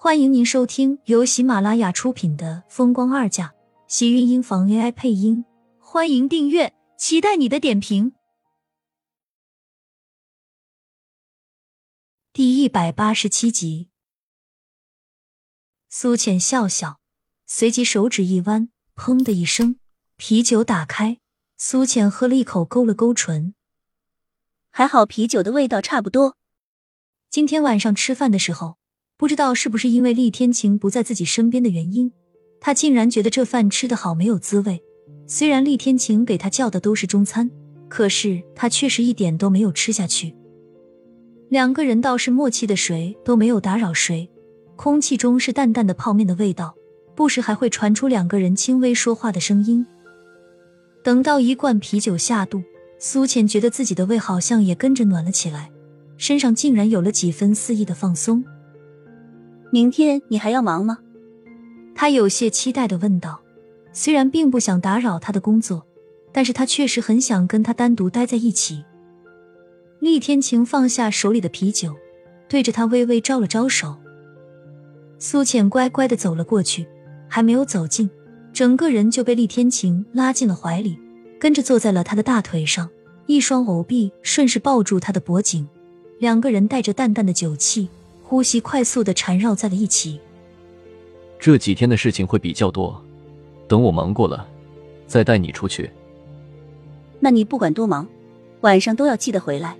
[0.00, 3.48] 欢迎您收听由喜马拉雅出品的《风光二嫁》，
[3.88, 5.44] 喜运音房 AI 配音。
[5.80, 8.12] 欢迎订阅，期待你的点评。
[12.32, 13.88] 第一百八十七集，
[15.88, 17.00] 苏浅笑笑，
[17.44, 19.80] 随即手指一弯，砰的一声，
[20.16, 21.18] 啤酒打开。
[21.56, 23.52] 苏浅喝了一口，勾了勾唇，
[24.70, 26.36] 还好啤酒的味道差不多。
[27.28, 28.77] 今天晚上吃饭的时候。
[29.18, 32.12] 不知道是不是因为厉天晴不在自己身边的原因，
[32.60, 34.80] 他竟然觉得这饭吃的好没有滋味。
[35.26, 37.50] 虽然厉天晴给他叫的都是中餐，
[37.88, 40.36] 可是他确实一点都没有吃下去。
[41.48, 44.30] 两个人倒是默契的，谁都没有打扰谁。
[44.76, 46.76] 空气中是淡淡的泡面的味道，
[47.16, 49.84] 不时还会传出两个人轻微说话的声音。
[51.02, 52.62] 等到一罐啤酒下肚，
[53.00, 55.72] 苏浅觉得自己的胃好像也跟着暖了起来，
[56.16, 58.44] 身上竟然有了几分肆意的放松。
[59.70, 60.98] 明天你还要忙吗？
[61.94, 63.40] 他有些期待的问道。
[63.92, 65.84] 虽然并不想打扰他的工作，
[66.30, 68.84] 但是他确实很想跟他单独待在一起。
[69.98, 71.96] 厉天晴放下手里的啤酒，
[72.48, 73.96] 对着他微微招了招手。
[75.18, 76.86] 苏浅乖乖的走了过去，
[77.26, 78.08] 还没有走近，
[78.52, 80.96] 整个人就被厉天晴拉进了怀里，
[81.40, 82.88] 跟着坐在了他的大腿上，
[83.26, 85.68] 一双藕臂顺势抱住他的脖颈，
[86.20, 87.88] 两个人带着淡淡的酒气。
[88.28, 90.20] 呼吸快速的缠绕在了一起。
[91.38, 93.02] 这几天的事情会比较多，
[93.66, 94.46] 等我忙过了，
[95.06, 95.90] 再带你出去。
[97.20, 98.06] 那你不管多忙，
[98.60, 99.74] 晚上都要记得回来。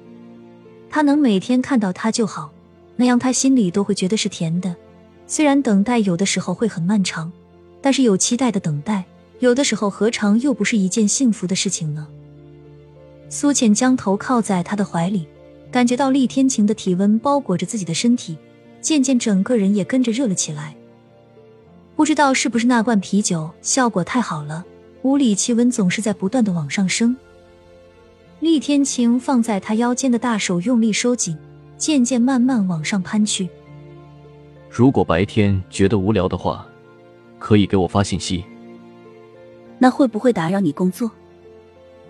[0.89, 2.51] 他能每天看到他就好，
[2.97, 4.75] 那样他心里都会觉得是甜的。
[5.27, 7.31] 虽然等待有的时候会很漫长，
[7.83, 9.05] 但是有期待的等待，
[9.41, 12.09] 有的时候何尝又不是一件幸福的事情呢？
[13.29, 15.27] 苏浅将头靠在他的怀里。
[15.71, 18.37] 感觉到厉天晴的体温包裹着自己的身体，
[18.81, 20.75] 渐渐整个人也跟着热了起来。
[21.95, 24.65] 不知道是不是那罐啤酒效果太好了，
[25.03, 27.17] 屋里气温总是在不断的往上升。
[28.41, 31.37] 厉天晴放在他腰间的大手用力收紧，
[31.77, 33.49] 渐渐慢慢往上攀去。
[34.71, 36.67] 如果白天觉得无聊的话，
[37.39, 38.45] 可以给我发信息。
[39.79, 41.11] 那会不会打扰你工作？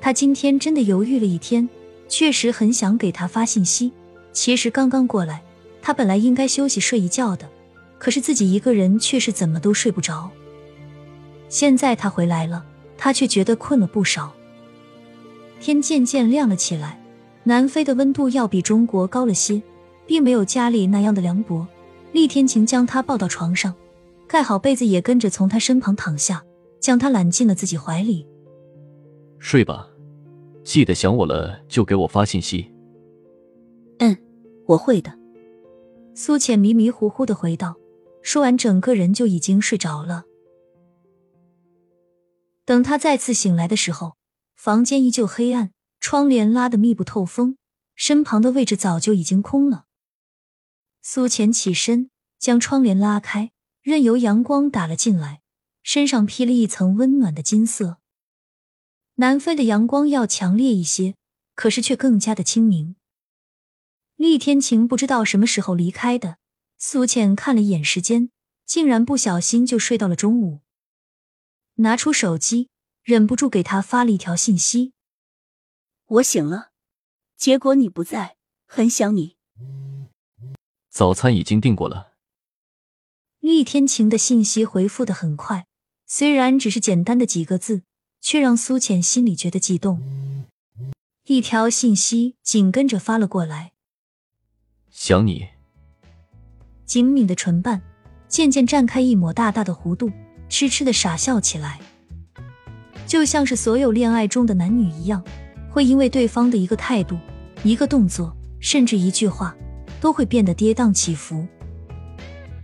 [0.01, 1.69] 他今天真的犹豫了一天。
[2.09, 3.93] 确实很想给他发信息。
[4.33, 5.43] 其实刚刚过来，
[5.83, 7.49] 他本来应该休息睡一觉的，
[7.99, 10.31] 可是自己一个人却是怎么都睡不着。
[11.49, 12.65] 现在他回来了，
[12.97, 14.33] 他却觉得困了不少。
[15.61, 17.01] 天渐渐亮了起来，
[17.43, 19.61] 南非的温度要比中国高了些，
[20.07, 21.67] 并没有家里那样的凉薄。
[22.13, 23.75] 厉天晴将他抱到床上，
[24.29, 26.45] 盖好被子，也跟着从他身旁躺下，
[26.79, 28.25] 将他揽进了自己怀里。
[29.39, 29.88] 睡吧。
[30.69, 32.71] 记得想我了就给我发信息。
[34.01, 34.15] 嗯，
[34.67, 35.19] 我会的。
[36.15, 37.77] 苏浅迷迷糊糊的回道，
[38.21, 40.25] 说完整个人就已经睡着了。
[42.67, 44.19] 等他再次醒来的时候，
[44.57, 45.71] 房间依旧黑暗，
[46.01, 47.57] 窗帘拉得密不透风，
[47.95, 49.87] 身旁的位置早就已经空了。
[51.01, 55.41] 苏浅起身将窗帘拉开，任由阳光打了进来，
[55.83, 57.97] 身上披了一层温暖的金色。
[59.21, 61.17] 南非的阳光要强烈一些，
[61.57, 62.95] 可是却更加的清明。
[64.15, 66.39] 厉天晴不知道什么时候离开的，
[66.79, 68.31] 苏浅看了一眼时间，
[68.65, 70.61] 竟然不小心就睡到了中午。
[71.77, 72.69] 拿出手机，
[73.03, 74.93] 忍不住给他发了一条信息
[76.07, 76.71] ：“我醒了，
[77.37, 78.37] 结果你不在，
[78.67, 79.37] 很想你。”
[80.91, 82.13] 早餐已经订过了。
[83.41, 85.67] 厉天晴的信息回复的很快，
[86.07, 87.83] 虽然只是简单的几个字。
[88.29, 90.03] 却让苏浅心里觉得悸动。
[91.29, 93.73] 一条信息紧跟着发了过来
[94.93, 95.47] ：“想你。”
[96.85, 97.81] 紧抿的唇瓣
[98.29, 100.11] 渐渐绽开一抹大大的弧度，
[100.51, 101.81] 痴痴的傻笑起来，
[103.07, 105.25] 就像是所有恋爱中的男女一样，
[105.71, 107.17] 会因为对方的一个态度、
[107.65, 109.57] 一个动作，甚至一句话，
[110.03, 111.47] 都会变得跌宕起伏。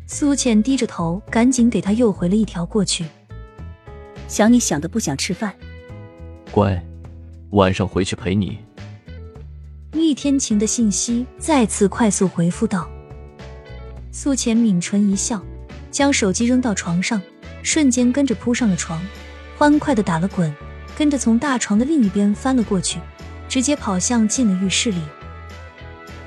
[0.07, 3.07] 苏浅低着头，赶紧给他又回了一条过去。
[4.27, 5.55] 想你想的不想吃饭，
[6.51, 6.83] 乖，
[7.51, 8.59] 晚上回去陪你。
[9.93, 12.89] 厉天晴的信息再次快速回复道。
[14.11, 15.43] 苏浅抿唇一笑，
[15.91, 17.21] 将手机扔到床上，
[17.63, 19.01] 瞬间跟着扑上了床，
[19.57, 20.53] 欢快的打了滚，
[20.97, 22.99] 跟着从大床的另一边翻了过去，
[23.49, 25.01] 直接跑向进了浴室里。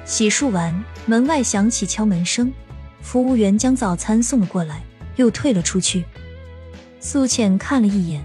[0.06, 2.54] 洗漱完，门外响起敲门声，
[3.02, 4.82] 服务员将早餐送了过来，
[5.16, 6.06] 又退了出去。
[7.00, 8.24] 苏浅看了一眼，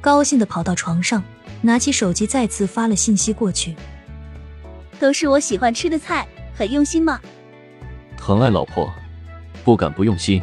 [0.00, 1.22] 高兴的跑到床上，
[1.62, 3.76] 拿起手机再次发了信息过去。
[4.98, 7.20] 都是我喜欢吃的菜，很用心吗？
[8.16, 8.92] 疼爱老婆。
[9.64, 10.42] 不敢不用心。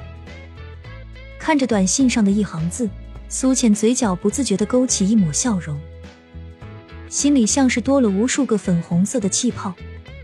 [1.40, 2.90] 看着短信上的一行字，
[3.30, 5.80] 苏浅嘴角不自觉的勾起一抹笑容，
[7.08, 9.74] 心里像是多了无数个粉红色的气泡，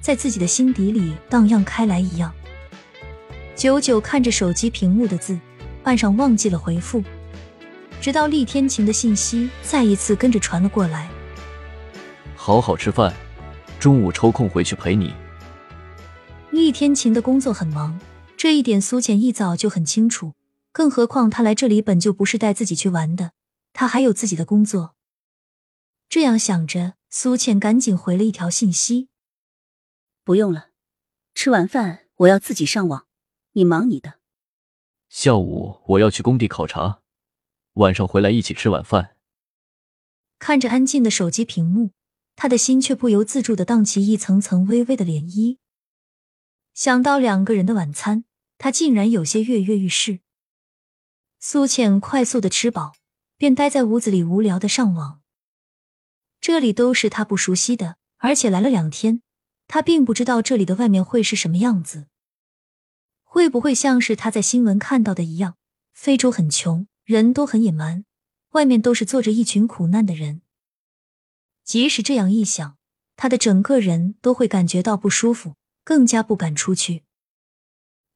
[0.01, 2.33] 在自己的心底里荡漾开来一样。
[3.55, 5.37] 久久看着手机屏幕的字，
[5.83, 7.03] 半晌忘记了回复，
[8.07, 11.11] 直到厉天晴的信息再一次跟着传了过来。
[12.37, 13.13] 好好吃饭，
[13.81, 15.13] 中午抽空回去陪你。
[16.49, 17.99] 厉天晴的工作很忙，
[18.37, 20.31] 这一点苏浅一早就很清楚。
[20.71, 23.33] 更何况他来这里本就不是带自己去玩的，
[23.73, 24.95] 他还有自己的工作。
[26.07, 29.09] 这样想着，苏浅赶紧回了一条信息
[30.23, 30.67] ：“不用了，
[31.35, 33.07] 吃完饭我要自己上网。”
[33.51, 34.13] 你忙你的。
[35.09, 36.99] 下午我要去工地考察，
[37.77, 39.15] 晚上回来一起吃晚饭。
[40.39, 41.91] 看着安静的手机屏幕，
[42.35, 45.57] 他的心却不由自主的荡起一层层微微的涟漪。
[46.73, 48.25] 想到两个人的晚餐，
[48.57, 50.19] 他竟然有些跃跃欲试。
[51.39, 52.93] 苏倩快速的吃饱，
[53.37, 55.21] 便待在屋子里无聊的上网。
[56.41, 59.21] 这里都是他不熟悉的，而且来了两天，
[59.67, 62.07] 他并不知道这里的外面会是什么样子。
[63.23, 65.57] 会不会像是他在新闻看到的一样？
[65.93, 68.03] 非洲很穷，人都很野蛮，
[68.49, 70.41] 外面都是坐着一群苦难的人。
[71.63, 72.75] 即使这样一想，
[73.15, 75.55] 他的整个人都会感觉到不舒服，
[75.85, 77.05] 更加不敢出去。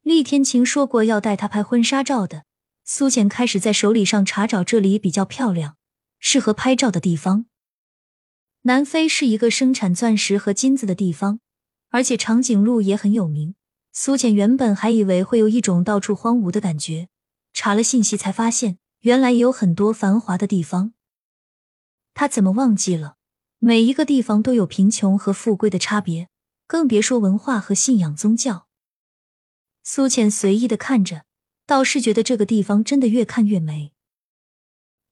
[0.01, 2.43] 厉天晴说过要带他拍婚纱照的，
[2.83, 5.77] 苏浅开始在手里上查找这里比较漂亮、
[6.19, 7.45] 适合拍照的地方。
[8.63, 11.39] 南非是一个生产钻石和金子的地方，
[11.91, 13.55] 而且长颈鹿也很有名。
[13.93, 17.07] 苏浅原本还以为会有一种到处荒芜的感觉，
[17.53, 20.93] 查了信息才发现，原来也有很多繁华的地方。
[22.13, 23.17] 他怎么忘记了，
[23.57, 26.29] 每一个地方都有贫穷和富贵的差别，
[26.67, 28.67] 更别说文化和信仰宗教。
[29.83, 31.25] 苏浅随意的看着，
[31.65, 33.93] 倒是觉得这个地方真的越看越美。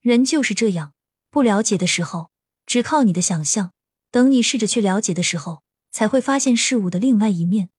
[0.02, 0.94] 人就是这样，
[1.32, 2.30] 不了解的时候，
[2.68, 3.72] 只靠你的想象；
[4.12, 7.70] 等你试着去了解的时候，才会发现事物的另外一面。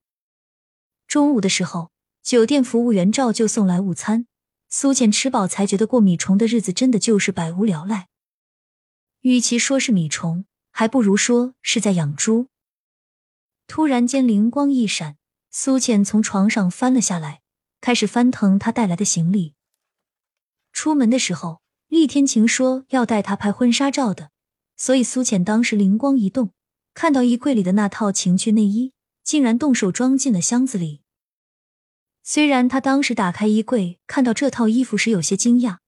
[1.06, 1.92] 中午的时候，
[2.22, 4.26] 酒店服务员照旧送来午餐。
[4.70, 8.08] 苏浅吃饱才觉得过米虫的日子真的就是百无聊赖。
[9.20, 12.46] 与其说是米虫，还不如说是在养猪。
[13.66, 15.16] 突然间灵光一闪，
[15.50, 17.42] 苏浅从床上翻了下来，
[17.80, 19.54] 开始翻腾他带来的行李。
[20.72, 24.30] 出门的时候，厉天晴说要带他拍婚纱照的，
[24.76, 26.52] 所以苏浅当时灵光一动，
[26.94, 28.92] 看到衣柜里的那套情趣内衣。
[29.22, 30.99] 竟然动手装进了箱子里。
[32.32, 35.78] 虽然他当时打开衣柜看到这套衣服时有些惊讶，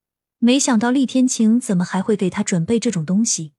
[0.41, 3.53] 没想到厉天晴怎么还会给他准备这种东西。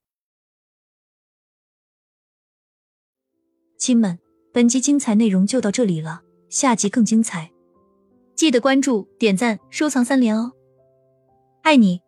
[3.78, 4.20] 亲们，
[4.52, 7.54] 本集精彩内容就到这里了，下集更精彩，
[8.36, 10.52] 记得关注、点赞、收藏三连哦！
[11.62, 12.02] 爱你。